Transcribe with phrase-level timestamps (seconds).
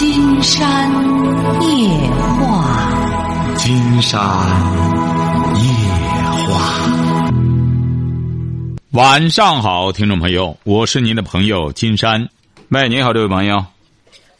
[0.00, 0.90] 金山
[1.60, 2.10] 夜
[2.40, 4.18] 话，金山
[5.56, 5.60] 夜
[6.48, 7.30] 话。
[8.92, 12.30] 晚上好，听众朋友，我是您的朋友金山。
[12.70, 13.62] 喂，你好，这位朋友。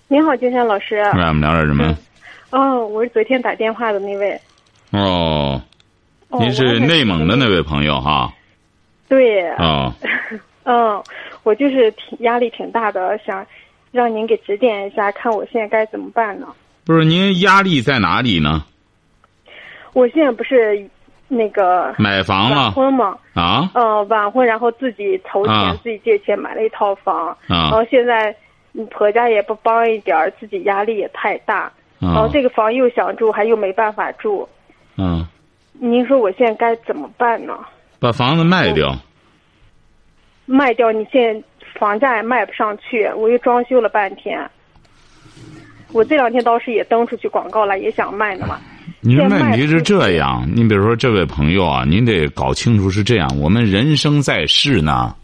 [0.08, 0.94] 您好，金山老师。
[0.94, 1.94] 喂，我们聊点什么？
[2.52, 4.40] 哦，我是昨天打电话的那位。
[4.92, 5.60] 哦，
[6.30, 8.32] 哦您是内蒙的那位朋友哈？
[9.10, 9.46] 对。
[9.58, 9.92] 哦，
[10.62, 11.02] 嗯，
[11.44, 13.46] 我就是挺压力挺大的，想
[13.92, 16.46] 让您给指点一下，看我现在该怎么办呢？
[16.84, 18.64] 不是，您压力在哪里呢？
[19.92, 20.88] 我现在不是
[21.28, 23.16] 那个买房晚了婚吗？
[23.34, 23.70] 啊？
[23.74, 28.34] 嗯，晚婚，然后自己筹钱，啊自己借钱买了一套房，然啊后现在
[28.72, 34.48] 嗯婆家也不帮一点儿，自己压力也太大，然后啊这个房又想住，还又没办法住，
[34.96, 35.26] 嗯，
[35.72, 37.58] 您说我现在该怎么办呢？
[37.98, 38.96] 把房子卖掉。
[40.46, 41.46] 卖掉，你现在
[41.78, 44.38] 房价也卖不上去，我又装修了半天。
[45.92, 48.60] 我这两天倒是也登出去广告了，也想卖呢嘛。
[49.00, 55.14] 您问题是这样，您比如说这位朋友啊，您得搞清楚是这样，我们人生在世呢，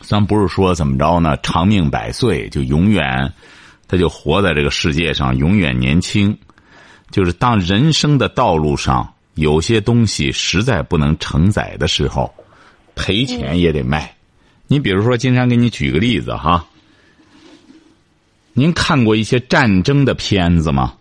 [0.00, 3.32] 咱不是说怎么着呢，长命百岁就永远，
[3.88, 6.36] 他就活在这个世界上，永远年轻。
[7.10, 12.34] 就是当人生的道路上有些东西实在不能承载的时候，
[12.94, 14.15] 赔钱也得卖。
[14.68, 16.66] 你比如说，金山给你举个例子哈，
[18.52, 20.94] 您看过一些战争的片子吗？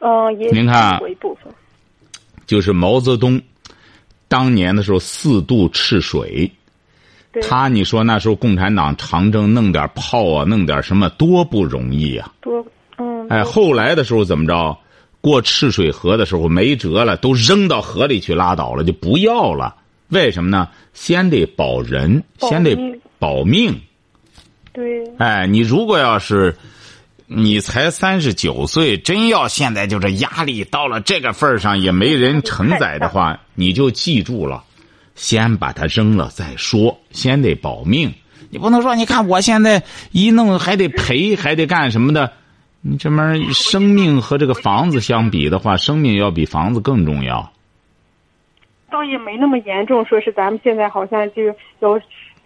[0.00, 1.52] 嗯、也您看过一部分。
[2.46, 3.40] 就是毛泽东
[4.26, 6.50] 当年的时候四渡赤水，
[7.42, 12.32] 他你说那时候共产党长征弄点炮啊，弄点什么多不容易啊！
[12.40, 12.64] 多
[12.96, 13.28] 嗯。
[13.28, 14.78] 哎，后来的时候怎么着？
[15.20, 19.74] 过赤水河的时候没辙了，都扔到河里去拉倒了，就不要了。
[20.08, 20.68] 为什么呢？
[20.94, 22.76] 先得保人，保先得
[23.18, 23.78] 保命。
[24.72, 26.56] 对，哎，你如果要是
[27.26, 34.64] 你才三十九岁，真要现在就这压力到了这个份儿上，也没人承载的话， 你就记住了，
[35.14, 38.12] 先把它扔了再说，先得保命。
[38.50, 42.32] 你不能说，你看我现在一弄还得赔， 还得干什么的？
[42.80, 47.52] 你这玩意儿生命和这个房子相比的话，生命要比房子更重要。
[48.90, 51.42] 倒也没那么严重，说是咱们现在好像就
[51.80, 52.00] 有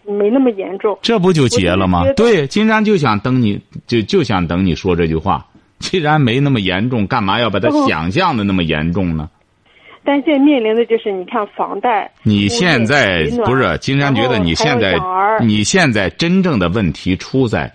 [0.05, 0.99] 没那么严重。
[1.03, 5.47] 这不就结了吗对，金山就想等你，就就想等你说这句话。
[5.79, 9.29] 既然没那么严重，干嘛要把它哦想象的那么严重呢？
[10.05, 14.97] 但现在面临的就是，你看房贷，你现在不是金山觉得你现在
[15.41, 17.73] 你现在真正的问题出在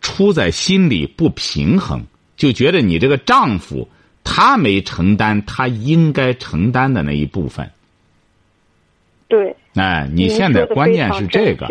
[0.00, 2.02] 出在心里不平衡，
[2.36, 3.86] 就觉得你这个丈夫
[4.30, 7.66] 他没承担他应该承担的那一部分。
[9.26, 9.56] 对。
[9.74, 11.66] 哎，你现在关键是这个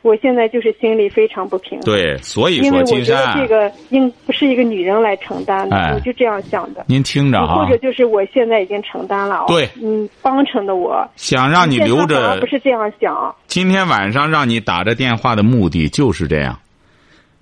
[0.00, 1.84] 我现在就是心里非常不平衡。
[1.84, 6.84] 对，所以因为说我觉得金山啊，这个应不是一个女人来承担的，哎我就这样想的。
[6.88, 16.58] 您听着哈或，者就是我现在已经承担了，对嗯，帮衬的我，想让你留着而不是这样想，今天晚上让你打这电话的目的就是这样。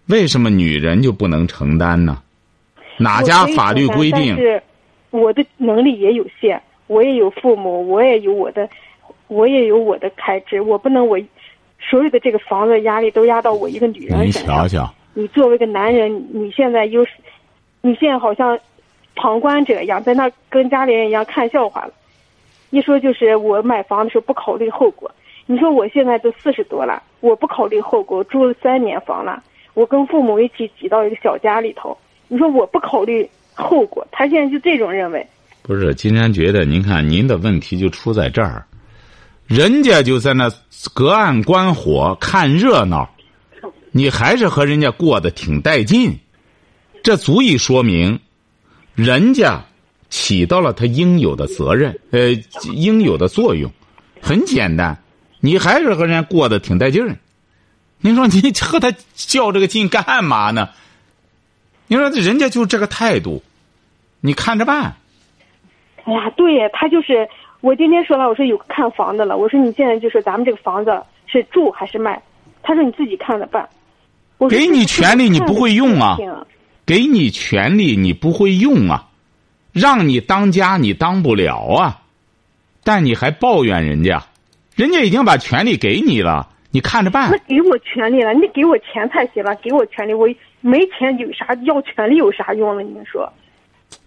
[0.06, 2.18] 为什么女人就不能承担呢？
[2.98, 4.36] 哪家法律规定？
[4.36, 4.62] 是
[5.10, 8.68] 我的能力也有限，我也有父母，我也有我的，
[9.28, 11.18] 我也有我的开支，我不能我
[11.80, 14.56] 所有的这个房子压力都压到我一个女人您身上。
[14.56, 17.12] 瞧瞧，你作为一个男人，你现在又是，
[17.80, 18.58] 你现在好像
[19.14, 21.92] 旁观者一样，在那跟家里人一样看笑话了。
[22.70, 25.10] 一说就是我买房的时候不考虑后果，
[25.46, 29.42] 你说我现在都四十多了，我不考虑后果，住了三年房了，
[29.74, 31.96] 我跟父母一起挤到一个小家里头，
[32.28, 35.26] 你说我不考虑后果，他现在就这种认为。
[35.62, 38.64] 不是金山觉得，您看您的问题就出在这儿，
[39.46, 40.50] 人家就在那
[40.94, 43.10] 隔岸观火看热闹，
[43.90, 46.18] 你还是和人家过得挺带劲，
[47.02, 48.20] 这足以说明，
[48.94, 49.64] 人家
[50.08, 52.30] 起到了他应有的责任，呃，
[52.72, 53.70] 应有的作用。
[54.20, 55.02] 很简单，
[55.40, 57.16] 你还是和人家过得挺带劲儿。
[57.98, 60.68] 您说 你和他较这个劲干嘛呢？
[61.88, 63.42] 你说人家就这个态度，
[64.20, 64.96] 你看着办。
[66.04, 67.28] 哎呀，对他就是
[67.60, 72.22] 我今天说了，我说有个看房的了，我说你现在就说咱们这个房子是住还是卖？
[72.62, 73.68] 他说你自己看着办。
[74.38, 76.18] 我给你权利你不会用啊
[76.84, 79.08] 给你权利你不会用啊，
[79.72, 82.02] 让你当家你当不了啊，
[82.84, 84.22] 但你还抱怨人家，
[84.74, 87.38] 人家已经把权利给你了，你看着办那。
[87.48, 90.28] 给我权利了，你给我钱才行了，给我权利，我
[90.66, 92.82] 没钱有啥要权利有啥用了？
[92.82, 93.32] 你们说，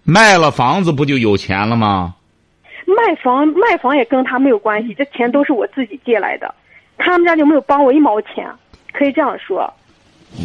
[0.04, 2.16] 卖了房子不就有钱了吗？
[2.86, 6.54] 卖房卖房也跟他没有关系，这钱都是我自己借来的，
[6.98, 8.46] 他们家就没有帮我一毛钱，
[8.92, 9.72] 可以这样说。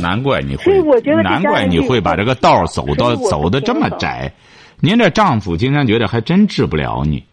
[0.00, 4.30] 难怪你所以会我觉得，难怪你会把这个道走到走的这么窄。
[4.80, 7.24] 您这丈夫今天觉得还真治不了你，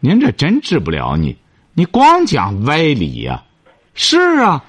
[0.00, 1.36] 您这真治不了你，
[1.72, 3.42] 你光讲歪理呀、
[3.94, 4.64] 是啊，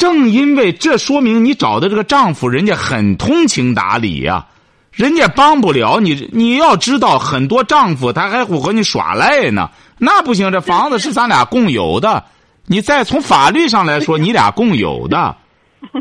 [0.00, 4.46] 正因为这说明你找的这个丈夫，人家很通情达理呀、
[4.90, 6.30] 人家帮不了你。
[6.32, 9.68] 你要知道，很多丈夫他还会和你耍赖呢，
[9.98, 10.50] 那不行。
[10.50, 12.24] 这房子是咱俩共有的，
[12.66, 15.36] 你再从法律上来说， 你俩共有的，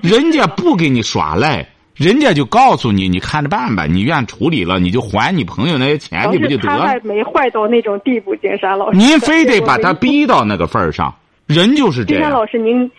[0.01, 3.85] 人家不给你耍赖，人家就告诉你，你看着办吧。
[3.85, 7.01] 你愿处理了，你就还你朋友那些钱不就得了？
[7.03, 8.97] 没坏到那种地步，金山老师。
[8.97, 11.13] 您非得把他逼到那个份儿上，
[11.47, 12.23] 人就是这样。
[12.23, 12.95] 金山老师，您就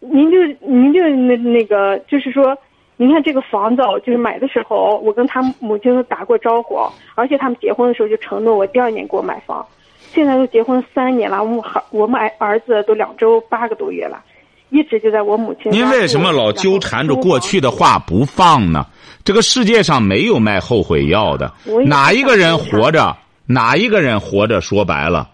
[0.00, 2.56] 您就您就那那个，就是说，
[2.96, 9.64] 您看这个房子，哦就是买的时候，我跟他母亲都打过招呼，哦而且他们结婚的时候就承诺我第二年给我买房。
[10.12, 14.22] 现在都结婚三年了，我们孩我们儿儿子都两周八个多月了，
[14.70, 15.70] 一直就在我母亲。
[15.72, 18.86] 您为什么老纠缠着过去的话不放呢？
[19.24, 21.52] 这个世界上没有卖后悔药的
[21.84, 23.14] 哪一个人活着，
[23.46, 25.28] 哪一个人活着，说白了，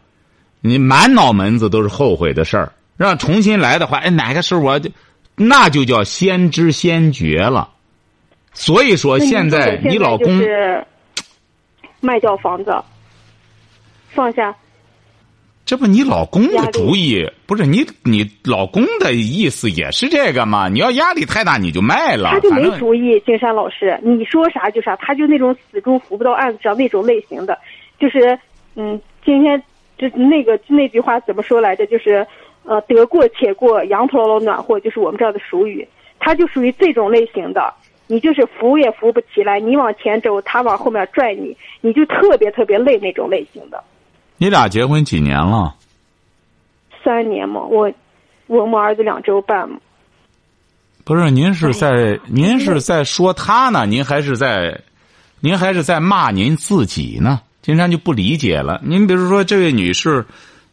[0.63, 2.73] 你满脑门子都是后悔的事儿。
[3.03, 4.81] 让重新来的话，哎，哪个是我，
[5.37, 7.69] 那就叫先知先觉了。
[8.55, 10.87] 所以说，现在你老公是
[12.01, 12.75] 卖掉房子，
[14.11, 14.55] 放下。
[15.65, 20.69] 这不你老公的主意，不是你你老公的意思也是这个吗？
[20.69, 22.31] 你要压力太大，你就卖了。
[22.31, 27.57] 他就没主意，金山老师，你说啥就啥，他就那种死猪扶不到案子上那种类型的，
[27.99, 28.39] 就是
[28.75, 29.63] 嗯，今天
[29.97, 31.87] 就那个那句话怎么说来着？
[31.87, 32.27] 就是
[32.65, 35.87] 呃，得过且过，羊驼老暖和，就是我们这儿的俗语。
[36.19, 37.75] 他就属于这种类型的，
[38.07, 43.83] 你就是扶也扶不起来，你往前走，他往后面拽你，你就特别特别累那种类型的。
[44.37, 45.75] 你俩结婚几年了？
[47.03, 47.91] 三年嘛，我
[48.47, 49.77] 我们儿子两周半嘛。
[51.05, 53.85] 不是，您是在哎您是在说他呢？
[53.87, 54.81] 您还是在，
[55.41, 57.41] 您还是在骂您自己呢？
[57.61, 58.81] 金山就不理解了。
[58.85, 60.25] 您比如说，这位女士，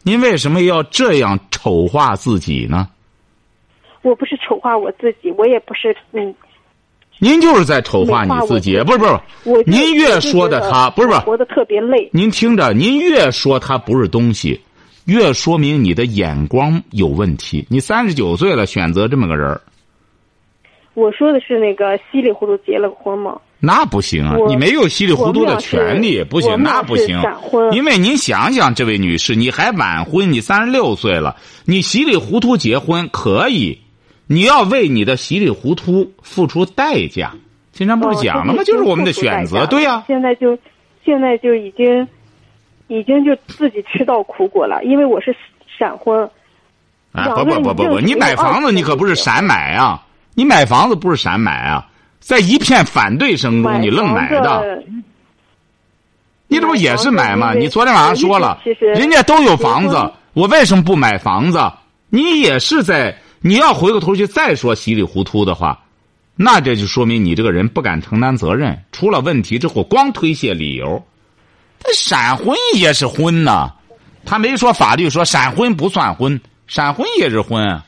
[0.02, 2.88] 您为什么要这样丑化自己呢？
[4.02, 6.34] 我不是丑化我自己，我也不是嗯，
[7.18, 9.10] 您就是在丑化你自己，不是不是
[9.44, 9.62] 不是我。
[9.66, 12.08] 您越说的他不是不是，活得特别累。
[12.12, 14.58] 您听着，您越说他不是东西，
[15.04, 17.66] 越说明你的眼光有问题。
[17.68, 19.60] 你三十九岁了，选择这么个人儿
[20.94, 23.38] 我说的是那个稀里糊涂结了个婚嘛。
[23.60, 24.36] 那不行啊！
[24.48, 27.72] 你没有稀里糊涂的权利，不行，那不行闪婚。
[27.74, 31.36] 因为您想想，这位女士，你还晚婚，你三十六岁了，
[31.66, 33.78] 你稀里糊涂结婚可以，
[34.26, 37.32] 你要为你的稀里糊涂付出代价。
[37.72, 38.60] 经常不是讲了吗？
[38.60, 40.58] 哦就是我们的选择，对呀、现在就，
[41.04, 42.08] 现在就已经，
[42.88, 45.34] 已经就自己吃到苦果了，因为我是
[45.78, 46.28] 闪婚。
[47.12, 50.02] 哎，两不不不不不，你买房子你可不是闪买啊！
[50.34, 51.86] 你买房子不是闪买啊，
[52.20, 54.82] 在一片反对声中你愣买的，
[56.46, 57.54] 你这不也是买吗？
[57.54, 58.60] 你昨天晚上说了
[58.94, 59.96] 人家都有房子，
[60.34, 61.58] 我为什么不买房子？
[62.08, 65.80] 你也是在，你要回过头去再说稀里糊涂的话，
[66.36, 71.02] 那这就说明你这个人不敢承担责任，出了问题之后光推卸理由。
[71.82, 73.72] 这闪婚也是婚呐，
[74.24, 77.84] 他没说法律说闪婚不算婚，闪婚也是婚啊。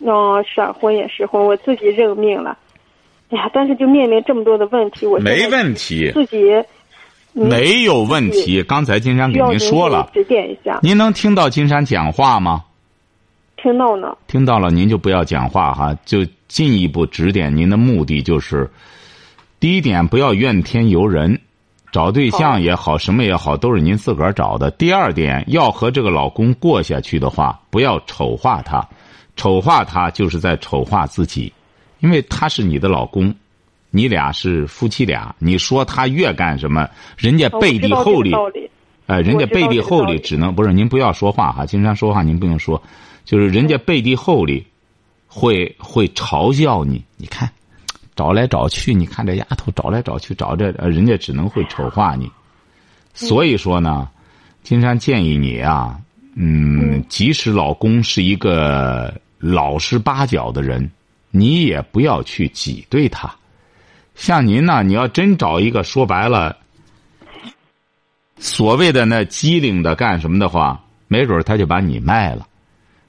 [0.00, 2.58] 哦，闪婚也是婚，我自己认命了。
[3.30, 6.50] 哎呀，但是就面临这么多的问题，我没问题，自己
[7.34, 8.62] 嗯没有问题。
[8.62, 10.78] 刚才金山给您您说了，指点一下。
[10.82, 12.64] 您能听到金山讲话吗？
[13.60, 18.70] 听到呢，听到了，您就不要讲话哈，就进一步指点您的目的就是，
[19.58, 21.40] 第一点不要怨天尤人，
[21.92, 24.70] 找对象也好，什么也好，都是您自个儿找的。
[24.70, 28.88] 第二点，要和这个老公过下去的话，不要丑化他，
[29.34, 31.52] 丑化他就是在丑化自己，
[32.00, 33.34] 因为他是你的老公，
[33.90, 38.32] 你俩是夫妻俩，你说他越干什么，人家哦背地后里。
[39.06, 42.82] 呃，人家背地后里只能不是您不要说话哈，金山说话您不用说，
[43.24, 44.66] 就是人家背地后里
[45.26, 47.02] 会会嘲笑你。
[47.16, 47.50] 你看，
[48.14, 52.30] 找来找去，你看这丫头找来找去找这，呃，人家只能会丑化你。
[53.14, 54.06] 所以说呢，
[54.62, 55.98] 金山建议你啊，
[56.34, 60.90] 嗯，即使老公是一个老实巴交的人，
[61.30, 63.34] 你也不要去挤兑他。
[64.14, 66.56] 像您呢，你要真找一个说白了。
[68.38, 72.46] 所谓的那机灵的干什么的话，没准他就把你卖了。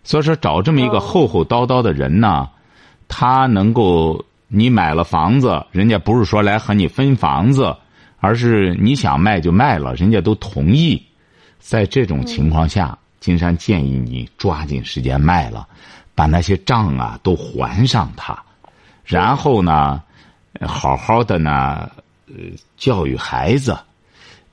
[0.03, 2.49] 所以说，找这么一个厚厚道道的人呢，
[3.07, 7.75] 他能够你买了房子，人家不是说来和你分房子，
[8.19, 11.01] 而是你想卖就卖了，人家都同意。
[11.59, 15.67] 在这种情况下，金山建议你抓紧时间卖了，
[16.19, 18.37] 把那些账啊都还上他，
[19.05, 20.03] 然后呢，
[20.67, 21.89] 好好的呢，
[22.27, 22.33] 呃，
[22.75, 23.77] 教育孩子。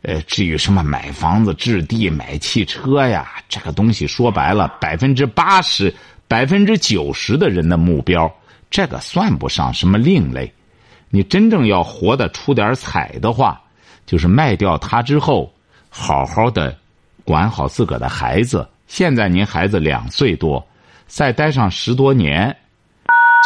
[0.03, 5.93] 呃，至于什么买房子、置地、买汽车呀，这个东西说白了，百分之八十、
[6.29, 8.33] 百分之九十的人的目标，
[8.71, 10.53] 这个算不上什么另类。
[11.11, 13.61] 你真正要活得出点彩的话，
[14.07, 15.53] 就是卖掉它之后，
[15.91, 16.79] 好好的
[17.25, 18.65] 管好自个的孩子。
[18.87, 20.65] 现在您孩子两岁多，
[21.07, 22.57] 再待上十多年，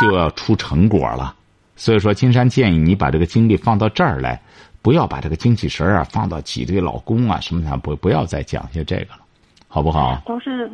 [0.01, 1.35] 就要出成果了。
[1.77, 4.41] 所以说，金山建议你把这个精力放到这儿来。
[4.83, 9.19] 不要把这个精气神啊放到挤兑老公啊什么的，不不要再讲些这个了，
[9.69, 10.23] 好不好？
[10.25, 10.71] 倒是，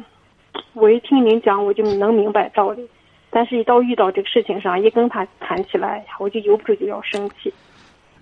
[0.75, 2.89] 我一听您讲，我就能明白道理。
[3.31, 7.53] 但是，一到遇到这个事情上，一跟他谈起来，我就由不住就要生气。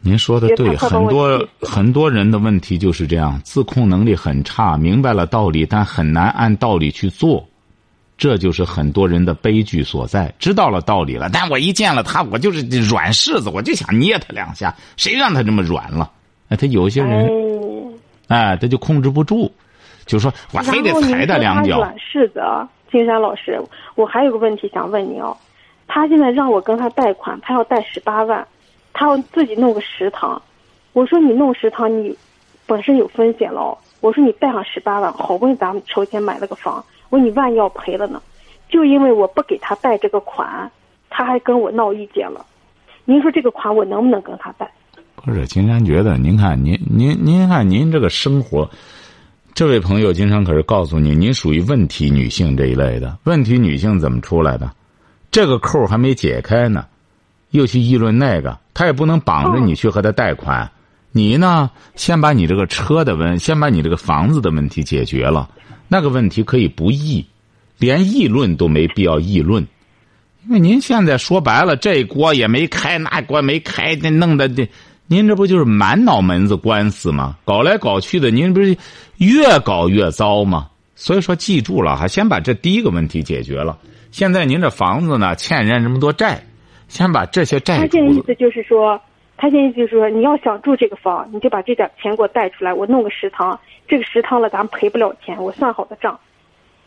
[0.00, 7.46] 您说的对，很多很多人的问题就是这样，自控能力很差，明白了道理，但很难按道理去做。
[8.24, 10.32] 这就是很多人的悲剧所在。
[10.38, 14.74] 知道了道理了，但我一见了他，我就是软柿子，我就想捏他两下。
[14.96, 16.10] 谁让他这么软了？
[16.48, 17.30] 哎，他有些人，
[18.28, 19.52] 哎，他就控制不住，
[20.06, 21.76] 就说我非得踩他两脚。
[21.76, 22.40] 软柿子，
[22.90, 23.60] 金山老师，
[23.94, 25.36] 我还有个问题想问你哦。
[25.86, 28.48] 他现在让我跟他贷款，他要贷十八万，
[28.94, 30.40] 他要自己弄个食堂。
[30.94, 32.16] 我说你弄食堂，你
[32.64, 33.76] 本身有风险了。
[34.00, 36.82] 我说你贷上十八万，好不容易咱们筹钱买了个房。
[37.10, 38.20] 我说你万一要赔了呢？
[38.68, 40.70] 就因为我不给他贷这个款，
[41.10, 42.44] 他还跟我闹意见了。
[43.04, 44.68] 您说这个款我能不能跟他贷？
[45.14, 48.68] 不是，金山觉得，您看您您您看您这个生活，
[49.54, 53.16] 这位朋友金山可是告诉你，您属于问题女性这一类的。
[53.24, 54.70] 问题女性怎么出来的？
[55.30, 56.84] 这个扣还没解开呢，
[57.50, 60.70] 又去议论那个，他也不能绑着你去和他贷款。
[61.16, 65.48] 你呢，先把你这个车的问，先把你这个房子的问题解决了。
[65.86, 67.24] 那个问题可以不议，
[67.78, 69.64] 连议论都没必要议论，
[70.44, 74.68] 因为您现在说白了，这锅也没开，那锅没开，那弄的这，
[75.06, 77.36] 您这不就是满脑门子官司吗？
[77.44, 78.76] 搞来搞去的，您不是
[79.18, 80.68] 越搞越糟吗？
[80.96, 83.78] 所以说，记住了哈，先把这第一个问题解决了。
[84.10, 86.44] 现在您这房子呢，欠人家这么多债，
[86.88, 87.78] 先把这些债。
[87.78, 89.00] 他现在意思就是说。
[89.36, 93.58] 他现在就是说，你要想住这个房，你就把这点钱给我带出来，我弄个食堂。
[93.86, 96.18] 这个食堂了，咱们赔不了钱，我算好的账。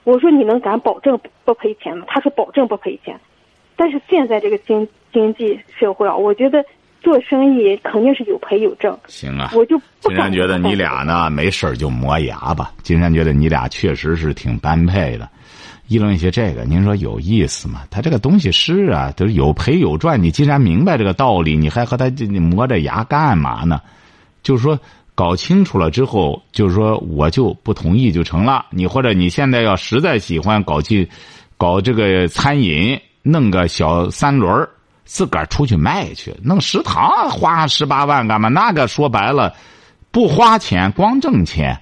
[0.04, 2.06] 我说你能敢保证不赔钱吗？
[2.08, 3.20] 他说保证不赔钱。
[3.76, 6.64] 但是现在这个经经济社会啊，我觉得
[7.02, 8.98] 做生意肯定是有赔有挣。
[9.08, 12.72] 行啊，我就金山觉得你俩呢，没事就磨牙吧。
[12.82, 15.30] 金山觉得你俩确实是挺般配的。
[15.88, 17.84] 议论一些这个，您说有意思吗？
[17.90, 20.22] 他这个东西是啊，都是有赔有赚。
[20.22, 23.82] 你既然明白这个道理，你还和他磨着牙干嘛呢？
[24.44, 24.78] 就是说，
[25.16, 28.66] 搞清楚了之后，就是说，我就不同意就成了。
[28.70, 31.10] 你或者你现在要实在喜欢搞去，
[31.58, 34.68] 搞这个餐饮，弄个小三轮
[35.06, 38.50] 自个儿出去卖去，弄食堂花十八万干嘛？
[38.50, 39.54] 那个说白了，
[40.12, 41.78] 不花钱光挣钱，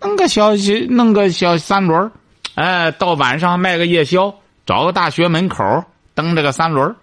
[0.00, 0.54] 弄个小
[0.90, 2.10] 弄个小三轮
[2.56, 4.34] 哎，到晚上卖个夜宵，
[4.64, 5.84] 找个大学门口
[6.14, 6.96] 蹬这个三轮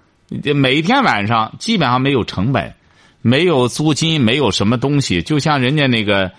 [0.55, 2.73] 每天晚上基本上没有成本，
[3.21, 6.31] 没有租金，没有什么东西，就像人家那个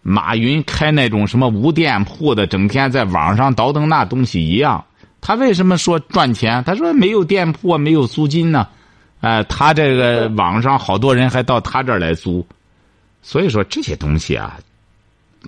[0.00, 4.82] 马云开那种什么无店铺的，整天在网上倒腾那东西一样。
[5.20, 6.64] 他为什么说赚钱？
[6.64, 8.66] 他说没有店铺，没有租金呢。
[9.20, 12.46] 哎，他这个网上好多人还到他这儿来租，
[13.20, 14.58] 所以说这些东西啊。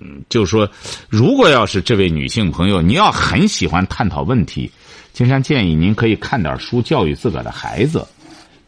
[0.00, 0.68] 嗯，就是说，
[1.08, 4.70] 如果要是这位女性朋友，你要很喜欢探讨问题，
[5.12, 8.06] 金山建议您可以看点书，教育自个的孩子，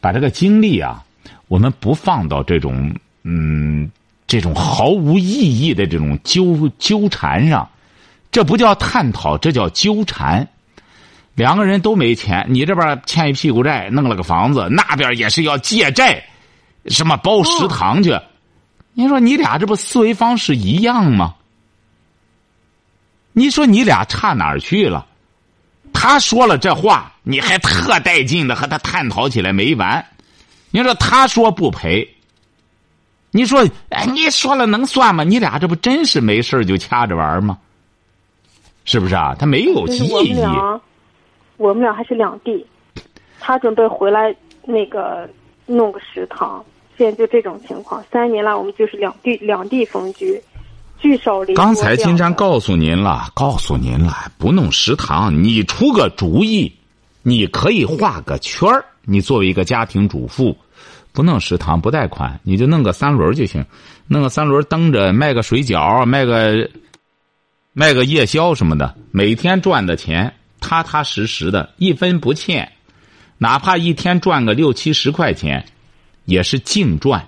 [0.00, 1.02] 把这个精力啊，
[1.48, 2.94] 我们不放到这种
[3.24, 3.90] 嗯
[4.26, 7.68] 这种毫无意义的这种纠纠缠上，
[8.30, 10.46] 这不叫探讨，这叫纠缠。
[11.34, 16.20] 两个人都没钱，你这边欠一屁股债，弄了个房子，那边也是要借债，
[16.86, 18.18] 什么包食堂去。
[18.98, 21.36] 你说你俩这不思维方式一样吗？
[23.32, 25.06] 你说你俩差哪儿去了？
[25.92, 30.04] 他说了这话，你还特带劲的和他探讨起来没完。
[30.72, 32.12] 你说他说不赔，
[33.30, 35.22] 你说哎，你说了能算吗？
[35.22, 37.56] 你俩这不真是没事就掐着玩吗？
[38.84, 39.32] 是不是啊？
[39.38, 40.10] 他没有意义。
[40.10, 40.80] 我们俩，
[41.56, 42.66] 我们俩还是两地，
[43.38, 45.30] 他准备回来那个
[45.66, 46.64] 弄个食堂。
[46.98, 50.42] 现在就这种情况，三年了，我们就是两地两地分居，
[50.98, 51.64] 聚少离多。
[51.64, 56.72] 刚才金山告诉您了，告诉您了，不弄食堂，你出个主意，
[57.22, 58.84] 你可以画个圈儿。
[59.04, 60.54] 你作为一个家庭主妇，
[61.12, 63.64] 不弄食堂，不贷款，你就弄个三轮就行，
[64.06, 66.68] 弄个三轮蹬着卖个水饺，卖个
[67.72, 72.70] 卖个夜宵什么的，每天赚的钱踏踏实实的，一分不欠，
[73.38, 75.64] 哪怕一天赚个六七十块钱，
[76.28, 77.26] 也是净赚，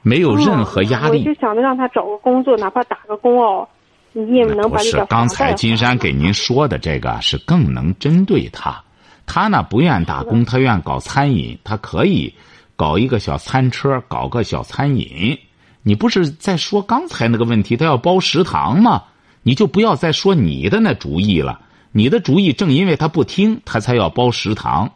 [0.00, 1.18] 没有任何压力。
[1.18, 3.68] 我就想着让他找个工作，哪怕打个工哦，
[4.14, 8.82] 你也能把这个不是刚才金山给您说的这个是更能针对他，
[9.26, 12.32] 他呢不愿打工，他愿搞餐饮，他可以
[12.74, 15.38] 搞一个小餐车，搞个小餐饮。
[15.82, 19.02] 你不是在说刚才那个问题，他要包食堂吗？
[19.42, 21.60] 你就不要再说你的那主意了。
[21.92, 24.90] 你的主意正因为他不听，他才要包食堂。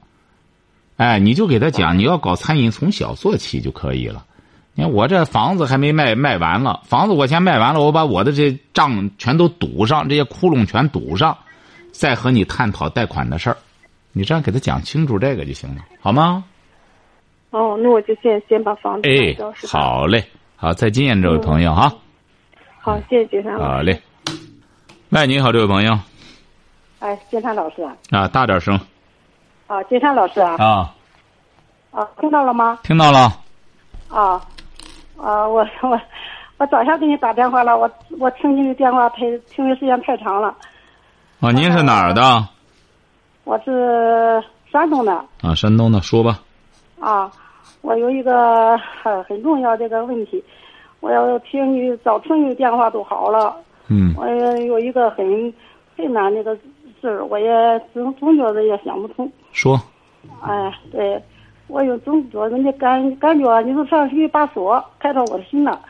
[1.00, 4.22] 哎，你就给他讲，你要搞餐饮，从小做起就可以了。
[4.74, 11.38] 你看我这房子还没卖卖完了，房子我先卖完了，我把我的这账全都堵上，这些窟窿全堵上，
[11.90, 13.56] 再和你探讨贷款的事儿。
[14.12, 16.44] 你这样给他讲清楚这个就行了，好吗？
[17.48, 19.36] 哦，那我就先先把房子卖哎？
[19.66, 20.22] 好嘞，
[20.54, 21.90] 好，再见，这位朋友哈。
[22.78, 23.64] 好，谢谢金山老师。
[23.64, 24.02] 好嘞。
[25.08, 25.98] 喂，你好，这位朋友
[26.98, 28.78] 哎，金山老师啊，啊，大点声
[29.70, 30.92] 啊，金山老师啊，啊，
[31.92, 32.80] 啊，听到了吗？
[32.82, 33.20] 听到了。
[34.08, 34.42] 啊，
[35.16, 36.00] 啊，我我
[36.58, 40.48] 我早上给你打电话了，我我听你的电话太听的时间太长了，
[41.38, 42.48] 啊，您是哪儿的？
[43.44, 46.40] 我是山东的啊，山东的，说吧。
[46.98, 47.30] 啊，
[47.82, 50.42] 我有一个很很重要这个问题，
[50.98, 53.54] 我要听你早听你的电话都好了，
[53.86, 55.54] 嗯我也有一个很
[55.96, 56.56] 很难的一个
[57.00, 57.48] 事儿，我也
[57.94, 59.30] 总总觉得也想不通。
[59.52, 59.80] 说。
[60.42, 61.22] 哎，对，
[61.66, 65.80] 我有总觉人家感感觉你就像是一把锁开到我的心了，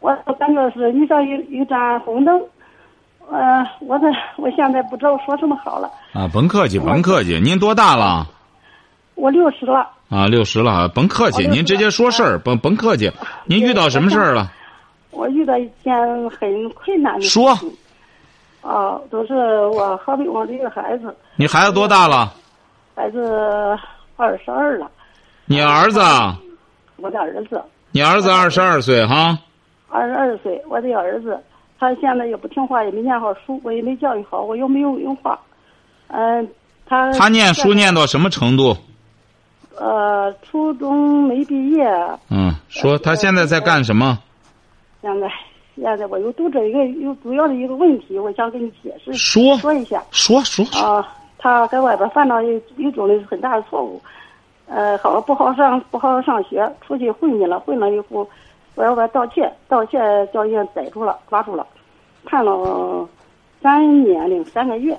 [0.00, 2.40] 我感觉是你像一一盏红灯，
[3.30, 7.40] 呃，我这我现在不知道说什么好了，啊，甭客气，甭客气。
[7.40, 8.26] 您多大了？
[9.14, 13.10] 我六十了，啊，六十了，甭客气，您直接说事儿，甭甭客气。
[13.46, 14.50] 您遇到什么事儿了？
[15.10, 15.92] 我遇到一件
[16.30, 17.58] 很困难的事说。
[18.60, 19.34] 啊，都是
[19.68, 22.32] 我好比我这个孩子，你孩子多大了？
[22.98, 23.78] 孩子
[24.16, 24.90] 二十二了，
[25.46, 26.00] 你儿子？
[26.96, 27.62] 我的儿子
[27.92, 29.38] 你儿子二十二岁哈？
[29.88, 31.38] 二十二岁，我的儿子，
[31.78, 35.38] 他现在也不听话，也没念好书，我也没教育好，我又没有用话，
[36.08, 36.48] 嗯、
[36.86, 38.76] 他他念书念到什么程度？
[39.76, 41.88] 呃，初中没毕业，
[42.30, 44.18] 嗯，说他现在在干什么？
[45.02, 45.28] 现在
[45.76, 50.84] 现在我又读这一个有主要的一个问题，我想跟你解释说说一下说说说。
[50.84, 51.14] 啊。
[51.38, 54.00] 他在外边犯了一一种的很大的错误，
[54.66, 58.28] 呃，好不好上不好好上学，出去混去了，混了以后，
[58.74, 59.98] 我要把他盗窃，盗窃
[60.32, 61.66] 叫人逮住了，抓住了，
[62.24, 63.08] 判了
[63.62, 64.98] 三年零三个月。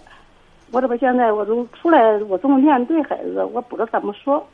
[0.71, 3.43] 我这不现在我都出来，我怎么面对孩子？
[3.54, 4.45] 我不知道怎么说。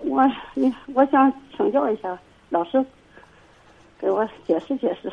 [0.00, 0.22] 我
[0.54, 2.18] 你我想请教一下
[2.50, 2.84] 老师，
[3.98, 5.10] 给我解释解释。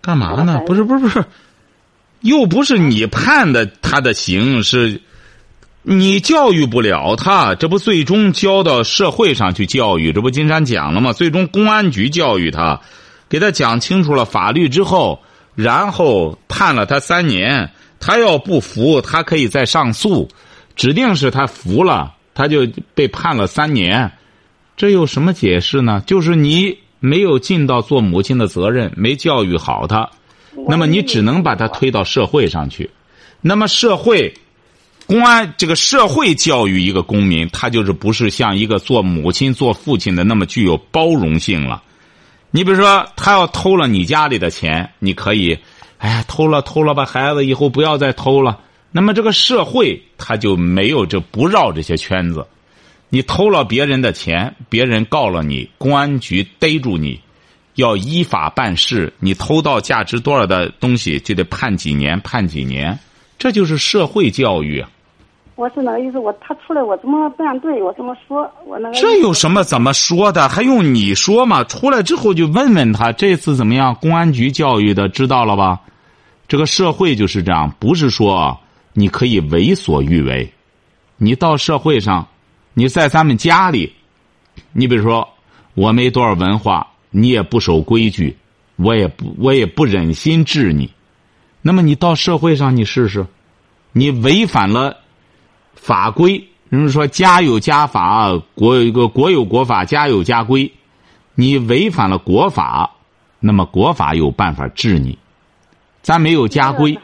[0.00, 0.62] 干嘛呢？
[0.66, 1.24] 不是不是不是，
[2.20, 5.00] 又不是你判的他的刑，是
[5.82, 11.12] 你教育不了他，这不最终交到社会上去教育，这不金山讲了吗？
[11.12, 12.80] 最终公安局教育他，
[13.28, 15.20] 给他讲清楚了法律之后，
[15.54, 20.28] 然后判了他三年，他要不服，他可以再上诉，
[20.76, 24.12] 指定是他服了，他就被判了三年，
[24.76, 26.02] 这有什么解释呢？
[26.06, 30.10] 就是你没有尽到做母亲的责任，没教育好他。
[30.66, 32.90] 那么你只能把他推到社会上去，
[33.40, 34.32] 那么社会，
[35.06, 41.82] 公安这个社会教育一个公民，他就是不是像一个做母亲、做父亲的那么具有包容性了。
[42.50, 45.58] 你比如说，他要偷了你家里的钱，你可以，
[45.98, 48.58] 哎呀，偷了偷了吧，孩子以后不要再偷了。
[48.90, 52.46] 那么这个社会他就没有这不绕这些圈子。
[53.10, 57.20] 你偷了别人的钱，别人告了你，公安局逮住你。
[57.78, 62.98] 要依法办事，你偷盗价值多少的东西，就得判几年，判几年，
[63.38, 64.90] 这就是社会教育啊。
[65.54, 68.98] 我是那个意思，我他出来我怎么面对，我怎么说，我那个。
[68.98, 70.48] 这有什么怎么说的？
[70.48, 71.62] 还用你说吗？
[71.62, 73.94] 出来之后就问问他，这次怎么样？
[74.00, 75.78] 公安局教育的，知道了吧？
[76.48, 78.58] 这个社会就是这样，不是说
[78.92, 80.52] 你可以为所欲为。
[81.16, 82.26] 你到社会上，
[82.74, 83.92] 你在咱们家里，
[84.72, 85.28] 你比如说
[85.74, 86.84] 我没多少文化。
[87.10, 88.36] 你也不守规矩，
[88.76, 90.90] 我也不我也不忍心治你。
[91.62, 93.26] 那么你到社会上你试试，
[93.92, 94.96] 你违反了
[95.74, 96.48] 法规。
[96.68, 100.70] 人们说家有家法，国有一个国有国法，家有家规。
[101.34, 102.90] 你违反了国法，
[103.40, 105.16] 那么国法有办法治你。
[106.02, 106.98] 咱没有家规，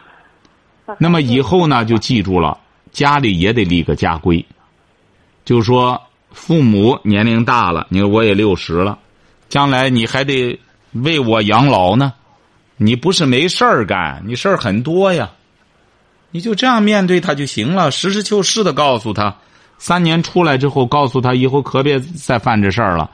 [0.98, 2.58] 那么以后呢就记住了，
[2.90, 4.44] 家里也得立个家规。
[5.44, 8.98] 就说，父母年龄大了，你说我也六十了。
[9.48, 10.58] 将来你还得
[10.92, 12.12] 为我养老呢，
[12.76, 15.30] 你不是没事儿干，你事儿很多呀。
[16.30, 19.36] 你就这样面对他就行了，实事求是的告诉他。
[19.78, 23.10] 三年出来之后，告诉他以后可别再犯这事儿了。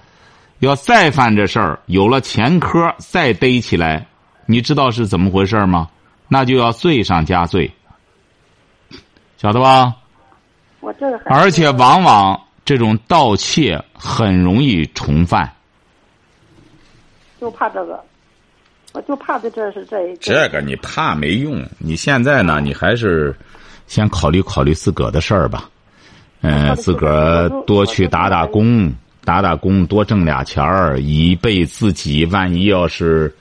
[0.61, 4.07] 要再犯这事儿，有了前科再逮起来，
[4.47, 5.89] 你知道是怎么回事吗？
[6.29, 7.71] 那就要罪上加罪，
[9.37, 9.97] 晓得吧？
[10.81, 15.53] 我这个孩子而且往往这种盗窃很容易重犯。
[17.41, 17.99] 就怕这个，
[18.93, 23.35] 我就怕的这是这一这个你怕没用，你现在呢，你还是
[23.87, 25.71] 先考虑考虑自个儿的事儿吧。
[26.43, 28.93] 嗯，自个儿多去打打工，
[29.25, 33.35] 打打工，多挣俩钱儿，以备自己万一要是，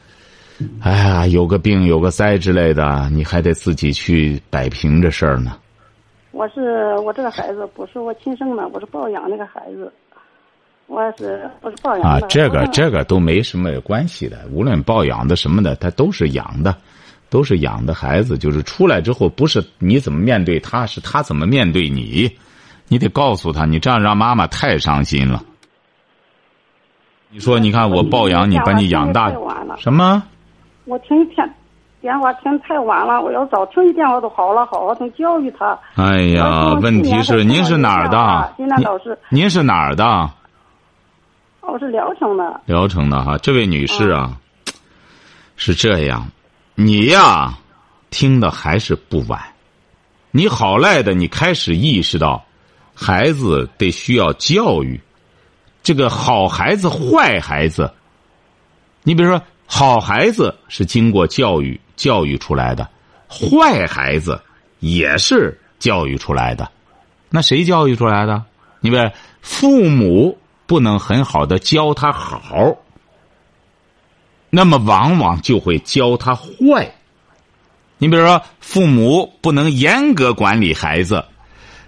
[0.82, 5.58] 哎呀，有个病有个灾之类的，你还得自己去摆平这事儿呢。
[6.32, 9.92] 我是我这个孩子不是我亲生的，我是抱养那个孩子，
[10.90, 16.76] 我是我是抱养的。，啊这个这个都没什么关系的，无论抱养的什么的，他都是养的，
[17.30, 18.40] 都是养的孩子。
[18.40, 22.30] 就是出来之后，不是你怎么面对他，是他怎么面对你，
[22.88, 25.44] 你得告诉他，你这样让妈妈太伤心了。
[27.30, 29.32] 你说，你看我抱养你，把你养大
[29.78, 30.24] 什么？
[30.86, 31.48] 我听一天
[32.02, 35.78] 电话听太晚了，我要早听一电话都好了，好好听教育他。
[35.94, 38.54] 哎呀，问题是您是哪儿的？
[38.58, 40.32] 今天老师，您您是哪儿的？
[41.72, 42.62] 我是聊城的。
[42.66, 44.36] 聊城的哈，这位女士啊，
[45.56, 46.28] 是这样，
[46.74, 47.60] 你呀，
[48.10, 49.40] 听的还是不晚。
[50.32, 52.44] 你好赖的，你开始意识到，
[52.96, 55.00] 孩子得需要教育。
[55.84, 57.94] 这个好孩子、坏孩子，
[59.04, 62.90] 你比如说，好孩子是经过教育教育出来的，
[63.28, 64.42] 坏孩子
[64.80, 66.70] 也是教育出来的。
[67.30, 68.44] 那谁教育出来的？
[68.80, 70.38] 你问父母
[70.70, 72.78] 不能很好的教他好，
[74.52, 76.94] 那么往往就会教他坏。
[77.98, 81.26] 你比如说，父母不能严格管理孩子，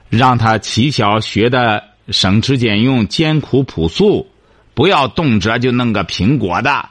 [0.10, 4.28] 让他起小学的省吃俭用、艰苦朴素，
[4.74, 6.90] 不要动辄就弄个苹果的。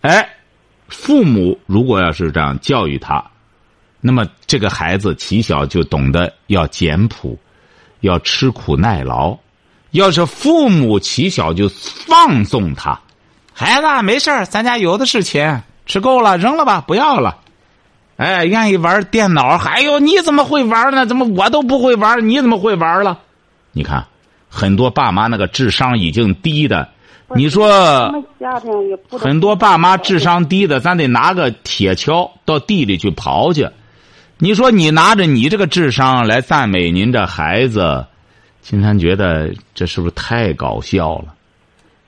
[0.00, 0.28] 哎，
[0.88, 3.24] 父母如果要是这样教育他，
[4.00, 7.38] 那么这个孩子起小就懂得要简朴，
[8.00, 9.38] 要吃苦耐劳。
[9.92, 12.98] 要是父母起小就放纵他，
[13.54, 17.38] 孩子没事儿咱家有的是钱，吃够了扔了吧，不要了。
[18.16, 21.06] 哎，愿意玩电脑，哎呦，你怎么会玩呢？
[21.06, 23.18] 怎么我都不会玩，你怎么会玩了？
[23.72, 24.06] 你看，
[24.48, 26.88] 很多爸妈那个智商已经低的，
[27.34, 28.12] 你说
[29.10, 33.68] 很多爸妈智商低的，咱得拿个铁锹到地里去刨去。
[34.38, 38.06] 你说你拿着你这个智商来赞美您这孩子，
[38.62, 41.34] 金山觉得这是不是太搞笑了？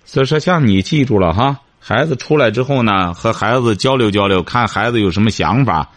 [0.07, 5.91] 所以说，像你记住了哈，孩子出来之后呢，和孩子交流交流，看孩子有什么想法。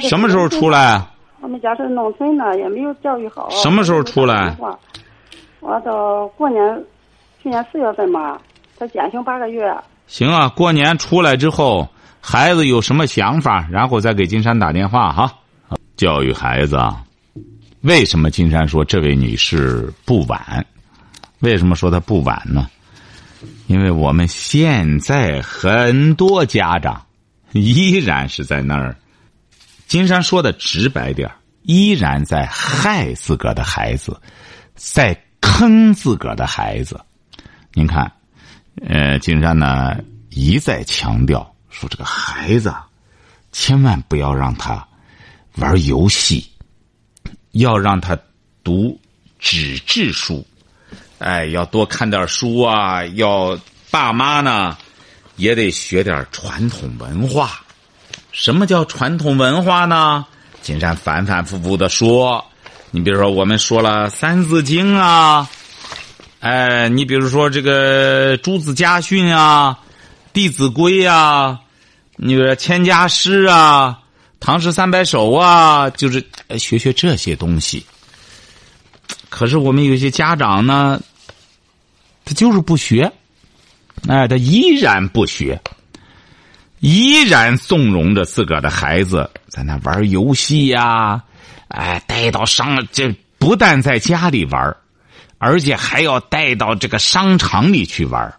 [0.00, 1.04] 什么时候出来？
[1.40, 3.48] 我们家是农村的，也没有教育好。
[3.50, 4.56] 什么时候出来？
[5.60, 6.84] 我到过年，
[7.42, 8.38] 去年四月份嘛，
[8.78, 9.74] 他减刑八个月。
[10.06, 11.88] 行啊，过年出来之后，
[12.20, 15.32] 孩子有什么想法，然后再给金山打电话哈。
[15.96, 17.02] 教育孩子啊，
[17.82, 20.64] 为什么金山说这位女士不晚？
[21.40, 22.68] 为什么说她不晚呢？
[23.66, 27.04] 因为我们现在很多家长
[27.52, 28.96] 依然是在那儿，
[29.86, 31.30] 金山说的直白点
[31.62, 34.20] 依然在害自个儿的孩子，
[34.74, 37.00] 在坑自个儿的孩子。
[37.74, 38.10] 您看。
[38.88, 39.98] 呃，金山呢
[40.30, 42.74] 一再强调说，这个孩子
[43.52, 44.88] 千万不要让他
[45.56, 46.50] 玩游戏，
[47.52, 48.18] 要让他
[48.62, 49.00] 读
[49.38, 50.46] 纸质书，
[51.18, 53.04] 哎，要多看点书啊。
[53.06, 53.58] 要
[53.90, 54.76] 爸妈呢
[55.36, 57.60] 也得学点传统文化。
[58.30, 60.26] 什么叫传统文化呢？
[60.62, 62.44] 金山反反复复的说，
[62.90, 65.48] 你比如说我们说了《三字经》啊。
[66.40, 69.78] 哎，你比如说这个《朱子家训》啊，
[70.32, 71.60] 《弟子规》啊，
[72.16, 74.00] 你说《千家诗》啊，
[74.44, 76.26] 《唐诗三百首》啊，就是
[76.58, 77.86] 学学这些东西。
[79.28, 81.00] 可是我们有些家长呢，
[82.24, 83.12] 他就是不学，
[84.08, 85.62] 哎，他依然不学，
[86.80, 91.22] 依然纵容着自个儿的孩子在那玩游戏呀，
[91.68, 94.76] 哎，带到商这不但在家里玩。
[95.38, 98.32] 而且还要带到这个商场里去玩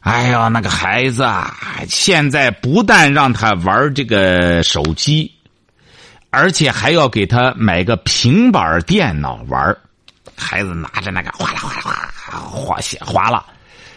[0.00, 1.54] 哎呀，那个孩子啊，
[1.88, 5.30] 现在不但让他玩这个手机，
[6.30, 9.76] 而且还要给他买个平板电脑玩
[10.34, 13.44] 孩子拿着那个哗啦哗啦哗啦哗哗啦，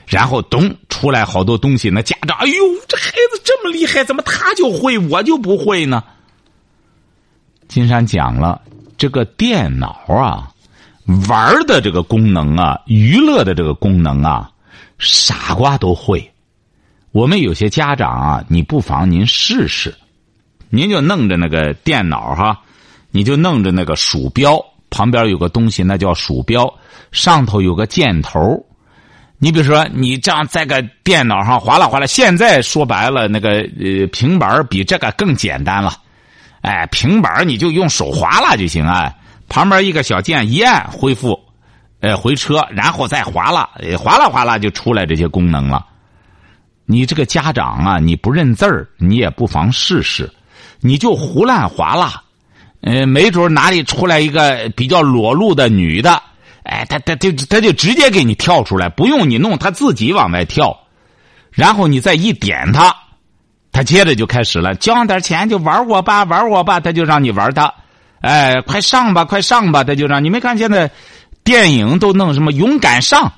[0.05, 1.89] 然后咚出来好多东西。
[1.89, 2.53] 那家长，哎呦，
[2.87, 6.03] 这孩子这么厉害，怎么他就会，我就不会呢？
[7.69, 8.61] 金山讲了，
[8.97, 10.51] 这个电脑啊，
[11.29, 14.51] 玩的这个功能啊，娱乐的这个功能啊，
[15.03, 16.31] 傻瓜都会。
[17.11, 19.93] 我们有些家长啊，你不妨您试试，
[20.69, 22.59] 您就弄着那个电脑哈，
[23.11, 26.73] 你就弄着那个鼠标，旁边有个东西，那叫鼠标，
[27.11, 28.65] 上头有个箭头。
[29.37, 35.93] 你比如说，你这样在个电脑上划拉划拉，现在说白了，那个呃平板比这个更简单了。
[36.61, 39.13] 哎，平板你就用手划拉就行啊，
[39.49, 41.37] 旁边一个小键一按恢复，
[42.03, 43.63] 呃回车，然后再划拉，
[43.97, 45.85] 划拉划拉就出来这些功能了。
[46.85, 50.29] 你这个家长啊，你不认字儿，你也不妨试试，
[50.81, 52.21] 你就胡乱划拉，
[52.81, 56.21] 呃，没准哪里出来一个比较裸露的女的。
[56.63, 60.77] 哎，他他就他就直接给你跳出来，不用你弄，他自己往外跳，
[61.51, 62.93] 然后你再一点他，
[63.71, 67.73] 他接着就开始了，交上点钱就玩我吧，玩我吧，他就让你玩他，
[68.19, 70.91] 哎，快上吧，快上吧，他就让你没看现在
[71.43, 73.31] 电影都弄什么勇敢上。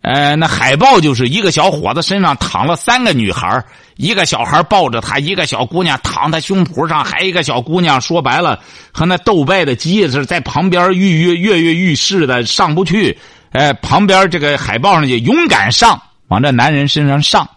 [0.00, 3.64] 呃，那海报就是一个小伙子身上躺了三个女孩
[3.96, 8.60] 一个小孩抱着他，一个小姑娘躺他胸脯上，还一个小姑娘，说白了
[8.92, 13.18] 和那斗败的鸡似的，在旁边跃跃跃跃欲试的上不去。
[13.50, 17.48] 哎，旁边这个海报上就勇敢上，往这男人身上上，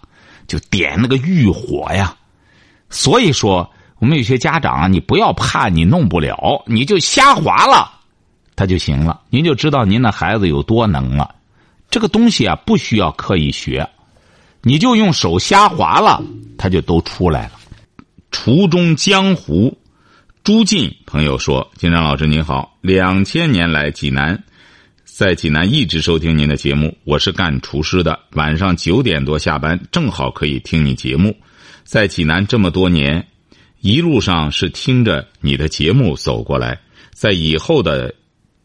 [0.47, 2.15] 就点那个欲火呀。
[2.89, 7.91] 所以说，我们有些家长，你不要怕你弄不了，你就瞎划了，
[8.61, 9.21] 他就行了。
[9.31, 11.33] 您就知道您的孩子有多能了。
[11.89, 13.89] 这个东西啊，不需要刻意学，
[14.61, 16.23] 你就用手瞎划了，
[16.59, 17.53] 它就都出来了。
[18.29, 19.75] 厨中江湖，
[20.43, 24.43] 朱进朋友说：“金山老师您好，两千年来济南，
[25.05, 26.95] 在济南一直收听您的节目。
[27.03, 31.35] 我是干厨师的，晚上九点多下班，正好可以听你节目。
[31.83, 33.25] 在济南这么多年，
[33.79, 36.79] 一路上是听着你的节目走过来，
[37.11, 38.13] 在以后的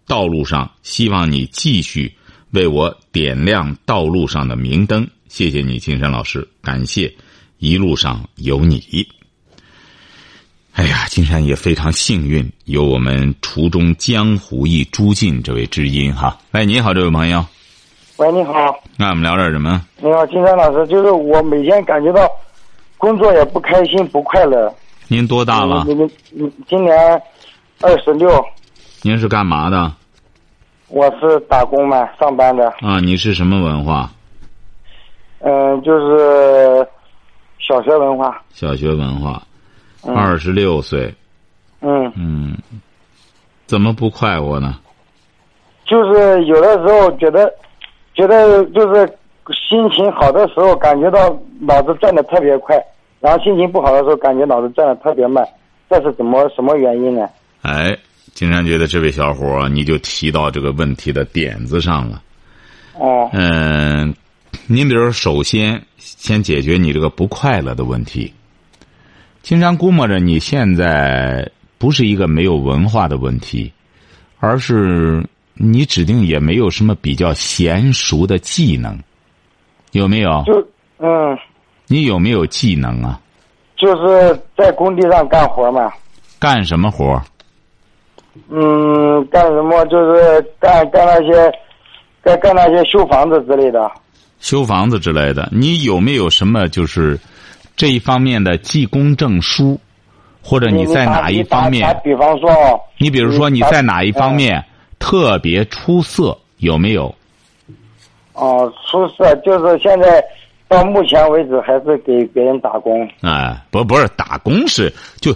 [0.06, 2.12] 道路上，希望你继续。”
[2.52, 7.12] 为我点亮道路上的明灯，谢谢你，金山老师，感谢
[7.58, 9.06] 一路上有你。
[10.72, 16.38] 哎呀，金山也非常幸运，有我们厨中江湖一朱进这位知音哈。
[16.52, 17.44] 喂，你好，这位朋友。
[18.16, 18.74] 喂，你好。
[18.96, 19.84] 那我们聊点什么？
[20.00, 22.30] 你好，金山老师，就是我每天感觉到
[22.96, 24.72] 工作也不开心，不快乐。
[25.08, 25.84] 您多大了？
[26.68, 26.96] 今年
[27.82, 28.42] 二十六。
[29.02, 29.92] 您是干嘛的？
[30.88, 32.68] 我是打工嘛，上班的。
[32.80, 34.08] 啊，你是什么文化？
[35.40, 36.86] 嗯，就是
[37.58, 38.40] 小学文化。
[38.50, 39.42] 小学文化，
[40.14, 41.12] 二十六岁。
[41.80, 42.12] 嗯。
[42.16, 42.56] 嗯。
[43.66, 44.78] 怎么不快活呢？
[45.84, 47.52] 就是有的时候觉得，
[48.14, 49.06] 觉得就是
[49.68, 52.76] 心情好的时候，感觉到脑子转的特别快；
[53.20, 55.44] 然后心情不好的时候，感觉脑子转的特别慢。
[55.90, 57.28] 这是怎么什么原因呢？
[57.62, 57.96] 哎。
[58.36, 62.22] 经常觉得这位小伙你就提到这个问题的点子上了。
[62.92, 63.30] 哦。
[63.32, 64.14] 嗯，
[64.66, 68.30] 您比如说，首先先解决你这个不快乐的问题。
[69.42, 73.72] 经常估摸着你现在不是一个没有文化的问题，
[74.38, 78.98] 而是你指定也没有什么比较娴熟的技能，
[79.92, 80.44] 有没有？
[80.44, 80.68] 就
[80.98, 81.38] 嗯。
[81.86, 83.18] 你有没有技能啊？
[83.78, 85.90] 就是在工地上干活嘛。
[86.38, 87.18] 干什么活？
[88.50, 89.84] 嗯，干什么？
[89.86, 91.52] 就是干干那些，
[92.22, 93.90] 干干那些修房子之类的。
[94.38, 97.18] 修房子之类的，你有没有什么就是
[97.74, 99.78] 这一方面的技工证书？
[100.42, 102.00] 或者你在哪一方面？
[102.04, 102.48] 比方说，
[102.98, 104.64] 你比如说你在哪一方面
[104.98, 106.36] 特别出色？
[106.58, 107.12] 有没有？
[108.34, 110.22] 哦，出色就是现在
[110.68, 113.08] 到目前为止还是给别人打工。
[113.22, 115.34] 哎，不，不是打工是就。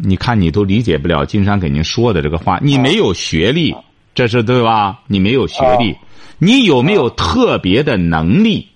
[0.00, 2.58] 你看，你都理解不了金山给您说的这个话。
[2.62, 3.74] 你没有学历，
[4.14, 5.00] 这是对吧？
[5.08, 5.94] 你没有学历，
[6.38, 8.68] 你有没有特别的能力？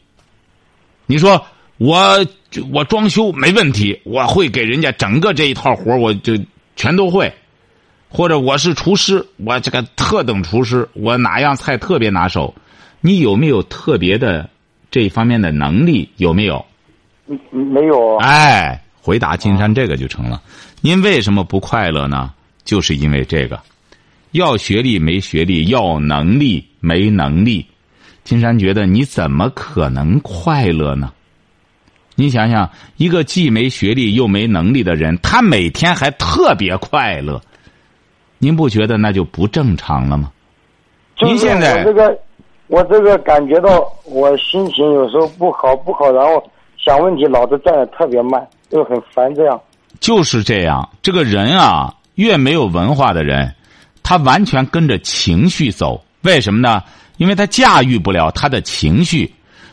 [1.06, 1.46] 你说
[1.78, 2.26] 我
[2.72, 6.36] 我装修没问题，我会给人家整个这一套活我就
[6.76, 7.32] 全都会。
[8.08, 12.54] 或者我是厨师，我这个特等厨师，我哪样菜特别拿手？
[13.00, 14.50] 你有没有特别的
[14.90, 16.10] 这一方面的能力？
[16.16, 16.64] 有没有？
[17.50, 18.16] 没有。
[18.18, 20.40] 哎，回答金山这个就成了。
[20.80, 22.32] 您为什么不快乐呢？
[22.64, 23.60] 就是因为这个，
[24.30, 27.66] 要学历没学历，要能力没能力。
[28.22, 31.12] 金山觉得你怎么可能快乐呢？
[32.14, 37.40] 你想想，一个既没学历又没能力的人，他每天还特别快乐，
[38.38, 40.30] 您不觉得那就不正常了吗？
[41.20, 42.18] 您现在我这个，
[42.68, 46.42] 我这个感觉到我心情有时候不好不好，然后
[46.76, 49.60] 想问题，脑子转的特别慢，就很烦这样。
[50.00, 53.54] 就是这样，这个人啊，越没有文化的人，
[54.02, 56.02] 他完全跟着情绪走。
[56.22, 56.82] 为什么呢？
[57.18, 59.32] 因为他驾驭不了他的情绪。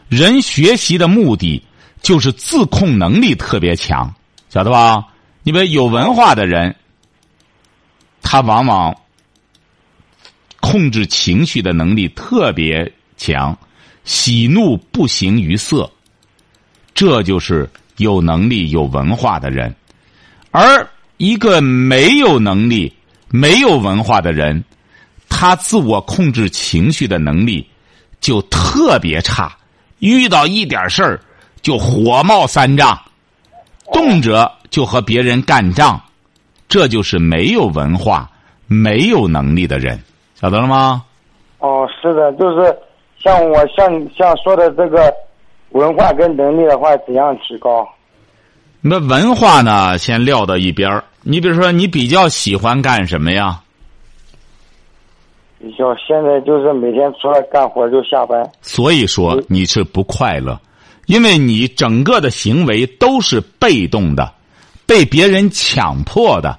[0.09, 1.63] 人学习的目的
[2.01, 4.13] 就是自控能力特别强，
[4.49, 5.07] 晓得吧？
[5.43, 6.75] 你比如有文化的人，
[8.21, 8.95] 他往往
[10.59, 13.57] 控制情绪的能力特别强，
[14.03, 15.89] 喜怒不形于色。
[16.93, 19.75] 这就是有能力、有文化的人，
[20.51, 22.91] 而一个没有能力、
[23.27, 24.63] 没有文化的人，
[25.27, 27.67] 他自我控制情绪的能力
[28.21, 29.53] 就特别差，
[29.99, 31.19] 遇到一点事儿
[31.61, 32.97] 就火冒三丈，
[33.91, 36.01] 动辄就和别人干仗，
[36.69, 38.29] 这就是没有文化、
[38.65, 40.01] 没有能力的人，
[40.35, 41.03] 晓得了吗？
[41.59, 42.73] 哦，是的，就是
[43.21, 45.13] 像我像像说的这个。
[45.71, 47.87] 文化跟能力的话，怎样提高？
[48.81, 49.97] 那文化呢？
[49.97, 51.03] 先撂到一边儿。
[51.21, 53.61] 你比如说，你比较喜欢干什么呀？
[55.59, 58.49] 比较现在就是每天除了干活就下班。
[58.61, 60.57] 所以说你是不快乐，
[61.05, 64.33] 因为你整个的行为都是被动的，
[64.85, 66.57] 被别人强迫的。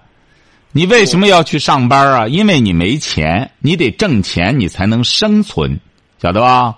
[0.73, 2.29] 你为什么要去上班啊？
[2.29, 5.81] 因为你没钱，你得挣钱，你才能生存，
[6.21, 6.77] 晓得吧？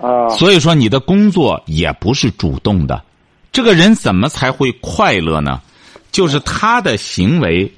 [0.00, 3.02] 啊，所以说你的工作也不是主动的，
[3.52, 5.60] 这个人怎么才会快乐呢？
[6.10, 7.72] 就是他的行为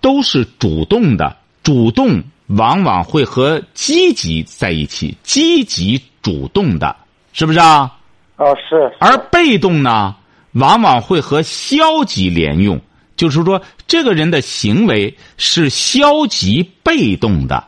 [0.00, 6.94] 都是主动的，主动往往会和积极在一起，积极主动的，
[7.32, 7.92] 是不是啊？
[8.36, 8.94] 哦，是。
[8.98, 10.14] 而被动呢，
[10.52, 12.80] 往往会和消极连用，
[13.16, 17.64] 就是说这个人的行为是消极被动的，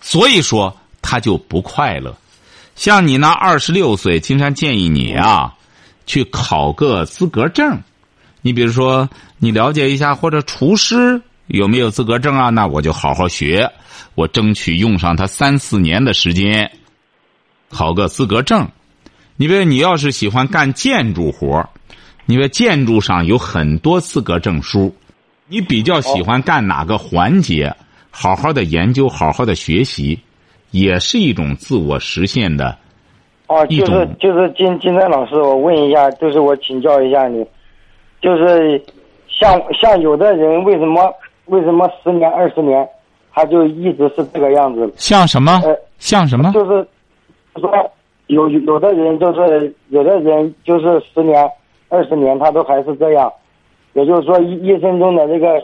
[0.00, 2.16] 所以说他就不快乐。
[2.76, 5.54] 像你呢二十六岁，金山建议你啊，
[6.06, 7.80] 去考个资格证。
[8.42, 9.08] 你比如说，
[9.38, 12.48] 你了解一下，或者厨师有没有资格证啊？
[12.48, 13.70] 那我就好好学，
[14.14, 16.72] 我争取用上他三四年的时间，
[17.68, 18.66] 考个资格证。
[19.36, 21.68] 你比如你要是喜欢干建筑活
[22.24, 24.94] 你说建筑上有很多资格证书，
[25.48, 27.74] 你比较喜欢干哪个环节？
[28.10, 30.18] 好好的研究，好好的学习。
[30.70, 32.76] 也是一种自我实现的，
[33.48, 37.44] 哦，就是就是金金山老师，我问一下，就是我请教一下你，
[38.22, 38.80] 就是
[39.28, 41.12] 像像有的人为什么
[41.46, 42.88] 为什么十年二十年，
[43.32, 44.88] 他就一直是这个样子？
[44.96, 45.60] 像什么？
[45.64, 46.52] 呃，像什么？
[46.52, 46.86] 就是
[47.56, 47.90] 说
[48.28, 51.50] 有有的人就是有的人就是十年
[51.88, 53.32] 二十年他都还是这样，
[53.94, 55.60] 也就是说一一生中的这个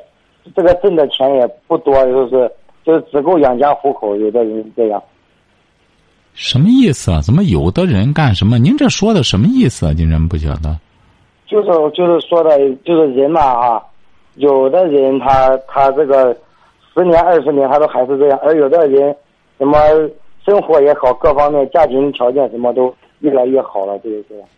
[0.57, 2.51] 这个挣的钱也不多，就是。
[2.87, 5.03] 就是只够养家糊口，有的人这样。
[6.35, 7.20] 什么意思啊？
[7.20, 8.59] 怎么有的人干什么？
[8.59, 9.92] 您这说的什么意思啊？
[9.92, 10.79] 您人不晓得。
[11.46, 13.83] 就是就是说的，就是人嘛啊，
[14.35, 16.37] 有的人他他这个
[16.94, 19.16] 十年二十年他都还是这样，而有的人
[19.59, 19.79] 什么
[20.44, 24.49] 生活也好，各方面家庭条件什么都越来越好了，就是这样。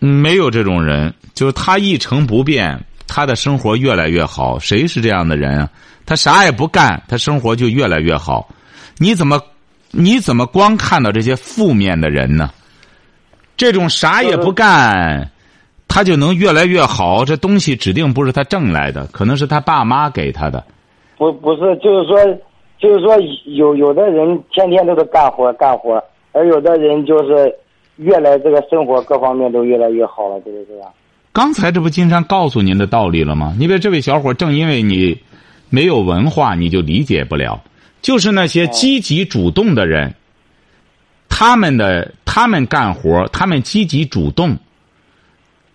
[0.00, 2.78] 嗯，没有这种人，就是他一成不变，
[3.12, 4.58] 他的生活越来越好。
[4.58, 5.68] 谁是这样的人啊？
[6.06, 8.48] 他啥也不干，他生活就越来越好。
[8.96, 9.38] 你怎么，
[9.90, 12.50] 你怎么光看到这些负面的人呢？
[13.54, 15.30] 这种啥也不干，
[15.86, 17.22] 他就能越来越好？
[17.22, 20.64] 这东西指定不是他挣来的，可能是他爸妈给他的。
[21.18, 22.16] 不，不是，就是说，
[22.78, 27.54] 就是说，有有的人天天都是干活干活，而有的人就是
[27.96, 30.90] 越来这个生活各方面都越来越好了，就是这样。
[31.32, 33.54] 刚才这不金山告诉您的道理了吗？
[33.58, 35.18] 你别这位小伙，正因为你。
[35.74, 37.58] 没有文化，你就理解不了。
[38.02, 40.14] 就是那些积极主动的人，
[41.30, 44.54] 他们的他们干活，他们积极主动，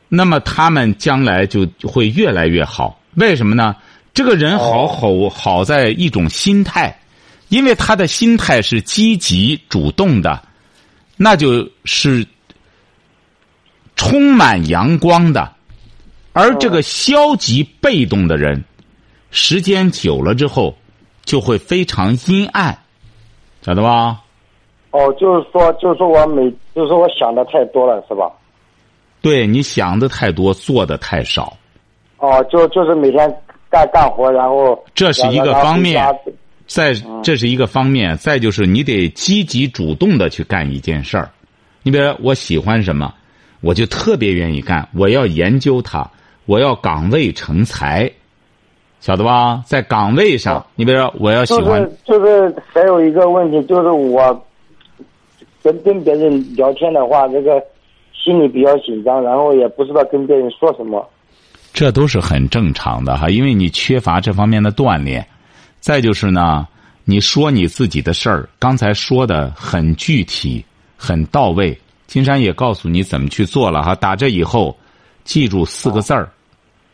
[0.07, 3.01] 那么他们将来就会越来越好。
[3.15, 3.75] 为什么呢？
[4.13, 6.95] 这个人好好好在一种心态，
[7.49, 10.39] 因为他的心态是积极主动的，
[11.15, 12.23] 那就是
[13.97, 15.51] 充满阳光的。
[16.31, 18.63] 而这个消极被动的人。
[19.29, 20.73] 时间久了之后，
[21.25, 22.79] 就会非常阴暗，
[23.61, 24.21] 晓得吧？
[24.91, 28.31] 哦，就是说，就是说我每，就是说我想的太多了，是吧？
[29.21, 31.57] 对，你想的太多，做的太少。
[32.19, 33.29] 哦，就就是每天
[33.69, 36.01] 干干活，然后这是一个方面，
[36.65, 41.29] 再这是一个方面，再就是你得积极主动的去干一件事儿。
[41.83, 43.13] 你比如我喜欢什么，
[43.67, 46.09] 我就特别愿意干，我要研究它，
[46.45, 48.09] 我要岗位成才。
[49.01, 49.61] 晓得吧？
[49.65, 54.41] 在岗位上，你比如说，我要喜欢，就是还有一个问题，就是我
[55.61, 57.61] 跟跟别人聊天的话，这个
[58.13, 61.05] 心里比较紧张，然后也不知道跟别人说什么。
[61.73, 65.27] 这都是很正常的哈，因为你缺乏这方面的锻炼。
[65.81, 66.65] 再就是呢，
[67.03, 70.63] 你说你自己的事儿，刚才说的很具体、
[70.95, 71.77] 很到位。
[72.07, 73.93] 金山也告诉你怎么去做了哈。
[73.93, 74.75] 打这以后，
[75.23, 76.31] 记住四个字儿：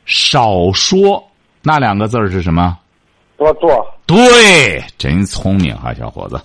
[0.06, 1.24] 少说。
[1.62, 2.78] 那两个字儿是什么？
[3.38, 3.70] 多做。
[4.06, 6.42] 对，真聪明哈，小伙子。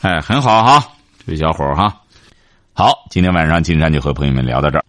[0.00, 0.86] 哎，很好哈，
[1.26, 1.94] 这位小伙儿哈。
[2.72, 4.84] 好，今天晚上金山就和朋友们聊到这儿。